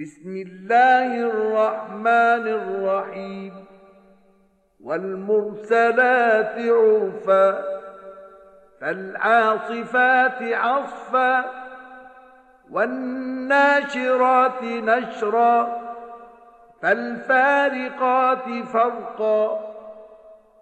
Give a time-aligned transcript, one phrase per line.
[0.00, 3.64] بسم الله الرحمن الرحيم
[4.80, 7.64] والمرسلات عرفا
[8.80, 11.44] فالعاصفات عصفا
[12.70, 15.80] والناشرات نشرا
[16.82, 19.60] فالفارقات فرقا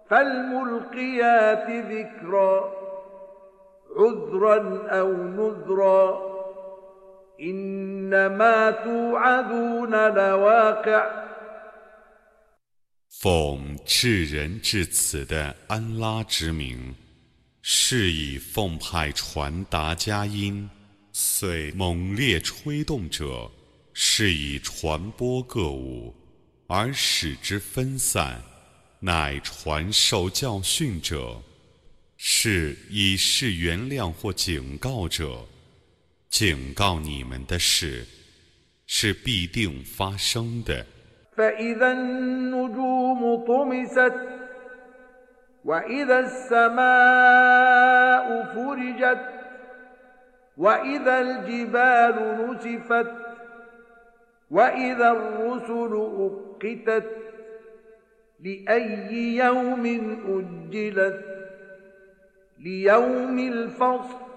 [0.09, 2.71] فالملقيات ذكرا
[3.97, 6.32] عذرا أو نذرا
[13.09, 16.93] 奉至仁至此的安拉之名，
[17.63, 20.69] 是以奉派传达佳音，
[21.11, 23.49] 遂猛烈吹动者，
[23.93, 26.13] 是以传播各物，
[26.67, 28.35] 而使之分散；
[28.99, 31.41] 乃传授教训者，
[32.15, 35.43] 是以示原谅或警告者。
[36.32, 38.04] 警告你们的事
[38.86, 40.86] 是必定发生的。
[41.36, 44.14] فإذا النجوم طمست
[45.64, 46.84] وإذا السماء
[48.54, 49.20] فرجت
[50.56, 53.10] وإذا الجبال نسفت
[54.50, 57.06] وإذا الرسل أقتت
[58.40, 59.86] لأي يوم
[60.26, 61.24] أجلت
[62.58, 64.28] ليوم الفصل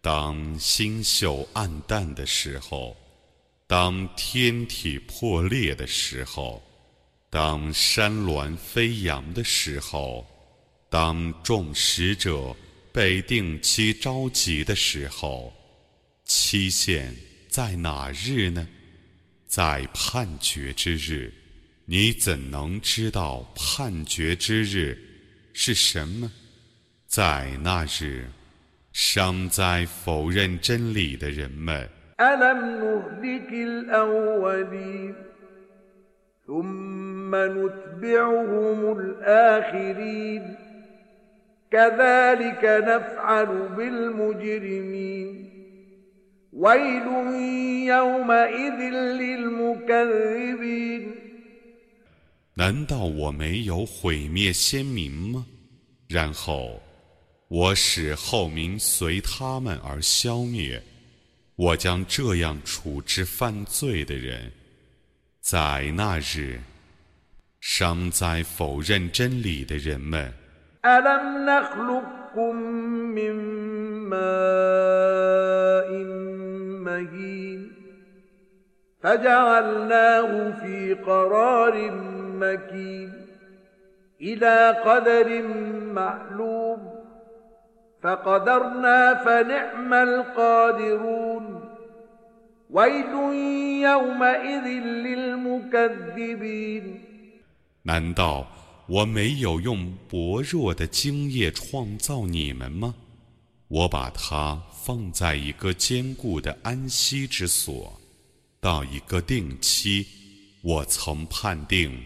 [0.00, 2.96] 当星宿暗淡的时候，
[3.66, 6.62] 当天体破裂的时候，
[7.28, 10.26] 当山峦飞扬的时候，
[10.88, 12.56] 当众使者
[12.90, 15.52] 被定期召集的时候，
[16.24, 17.14] 期限
[17.50, 18.66] 在哪日呢？
[19.54, 21.32] 在判决之日，
[21.84, 24.98] 你怎能知道判决之日
[25.52, 26.28] 是什么？
[27.06, 28.26] 在那日，
[28.92, 31.88] 伤在否认真理的人们。
[52.54, 55.44] 难道我没有毁灭先民吗？
[56.06, 56.80] 然后
[57.48, 60.80] 我使后民随他们而消灭，
[61.56, 64.52] 我将这样处置犯罪的人。
[65.40, 66.60] 在那日，
[67.60, 70.32] 伤灾否认真理的人们。
[76.84, 77.72] مهين
[79.02, 81.90] فجعلناه في قرار
[82.40, 83.12] مكين
[84.20, 85.42] إلى قدر
[85.92, 86.94] معلوم
[88.02, 91.64] فقدرنا فنعم القادرون
[92.70, 93.14] ويل
[93.82, 94.66] يومئذ
[95.06, 97.04] للمكذبين
[98.86, 102.94] 我没有用薄弱的精液创造你们吗？
[103.68, 107.98] 我把它放在一个坚固的安息之所，
[108.60, 110.06] 到一个定期，
[110.62, 111.98] 我曾判定，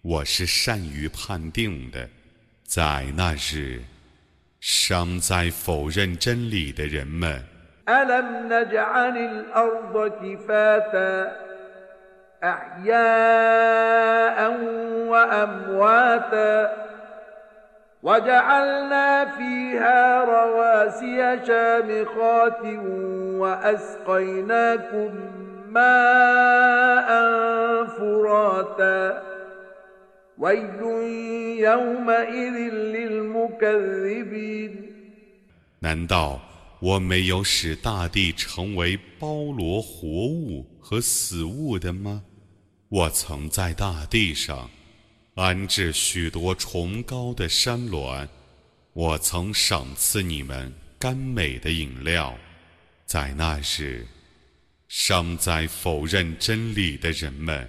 [0.00, 2.08] 我是善于判定的。
[2.64, 3.82] 在那日，
[4.60, 7.44] 尚在否认真理的人们。
[18.02, 22.62] وجعلنا فيها رواسي شامخات
[23.38, 25.10] وأسقيناكم
[25.68, 27.08] ماء
[27.84, 29.22] فراتا.
[30.38, 30.82] ويل
[31.58, 34.92] يومئذ للمكذبين.
[36.80, 42.22] 我没有使大地成为包罗活物和死物的吗？
[42.88, 44.70] 我曾在大地上。
[45.34, 48.28] 安置许多崇高的山峦，
[48.92, 52.36] 我曾赏赐你们甘美的饮料。
[53.06, 54.06] 在那时，
[54.88, 57.68] 尚在否认真理的人们。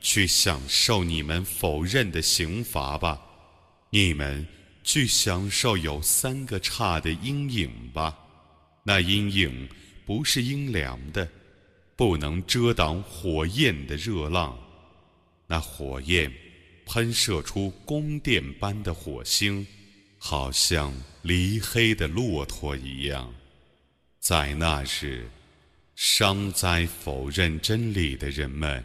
[0.00, 3.20] 去享受你们否认的刑罚吧，
[3.90, 4.46] 你们
[4.82, 8.16] 去享受有三个叉的阴影吧。
[8.84, 9.68] 那阴影
[10.04, 11.28] 不是阴凉的，
[11.96, 14.56] 不能遮挡火焰的热浪。
[15.48, 16.32] 那火焰
[16.84, 19.66] 喷射出宫殿般的火星，
[20.18, 23.34] 好像离黑的骆驼一样。
[24.20, 25.28] 在那日，
[25.96, 28.84] 伤灾否认真理的人们。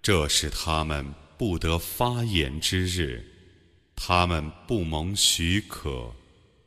[0.00, 1.04] 这是他们
[1.36, 3.24] 不得发言之日，
[3.96, 6.14] 他们不蒙许可，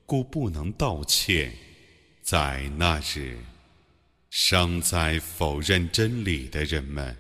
[0.06, 1.54] 故不能道歉。
[2.22, 3.38] 在那日，
[4.30, 7.16] 伤灾否认真理的人们，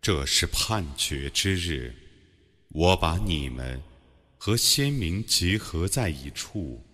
[0.00, 1.92] 这是判决之日。
[2.68, 3.82] 我把你们
[4.38, 6.86] 和先民结合在一处，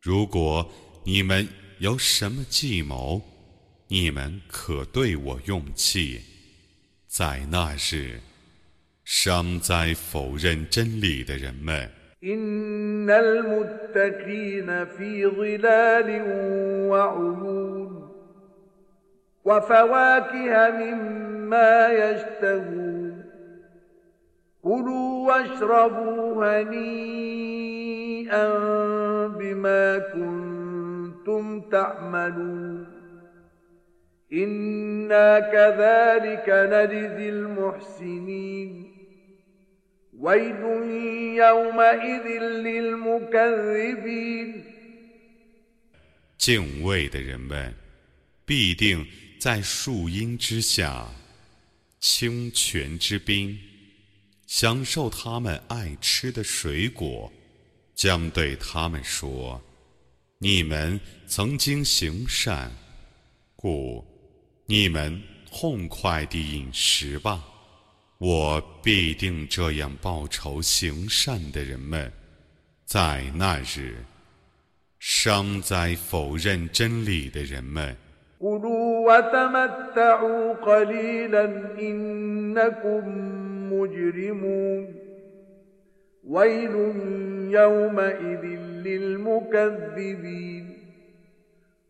[0.00, 0.70] 如果
[1.04, 1.48] 你们。
[1.81, 3.21] 有什么计谋，
[3.87, 6.21] 你们可对我用计。
[7.07, 8.19] 在那日，
[9.05, 11.89] 伤灾否认真理的人们。
[30.13, 30.60] كنتم
[31.71, 32.87] تعملون
[34.33, 38.71] إنا كذلك نجزي المحسنين
[40.19, 40.61] ويل
[41.35, 42.25] يومئذ
[42.65, 44.49] للمكذبين
[46.37, 47.73] 敬畏的人们
[48.45, 49.05] 必定
[49.39, 51.07] 在树荫之下、
[51.99, 53.57] 清泉之滨，
[54.45, 57.31] 享受他们爱吃的水果，
[57.95, 59.61] 将对他们说。
[60.44, 62.68] 你们曾经行善，
[63.54, 64.04] 故
[64.66, 67.44] 你们痛快地饮食吧。
[68.18, 72.12] 我必定这样报仇行善的人们，
[72.84, 74.04] 在那日，
[74.98, 77.96] 伤灾否认真理的人们。
[88.81, 90.77] ويل يومئذ للمكذبين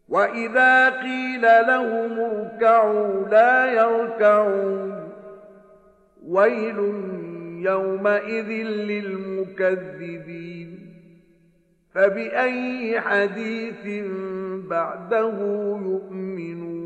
[0.07, 5.09] واذا قيل لهم اركعوا لا يركعون
[6.23, 6.77] ويل
[7.61, 8.49] يومئذ
[8.91, 10.69] للمكذبين
[11.93, 14.05] فباي حديث
[14.69, 15.37] بعده
[15.85, 16.77] يؤمنون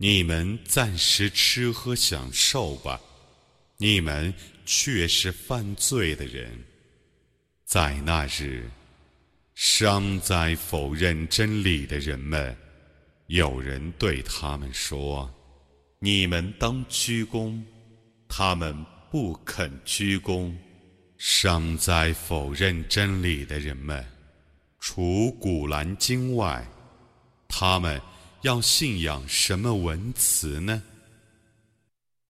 [0.00, 3.00] 你们暂时吃喝享受吧。
[3.78, 4.32] 你们
[4.65, 6.51] 却是犯罪的人，
[7.65, 8.69] 在那日，
[9.55, 12.55] 伤在否认真理的人们，
[13.27, 15.29] 有人对他们说
[15.99, 17.61] ：“你们当鞠躬。”
[18.27, 18.75] 他们
[19.11, 20.53] 不肯鞠躬。
[21.17, 24.05] 伤在否认真理的人们，
[24.79, 26.67] 除古兰经外，
[27.47, 28.01] 他们
[28.41, 30.83] 要信仰什么文词呢？